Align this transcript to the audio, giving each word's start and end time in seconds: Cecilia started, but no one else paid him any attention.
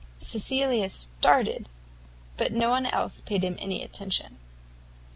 Cecilia 0.17 0.89
started, 0.89 1.69
but 2.35 2.51
no 2.51 2.71
one 2.71 2.87
else 2.87 3.21
paid 3.21 3.43
him 3.43 3.55
any 3.59 3.83
attention. 3.83 4.39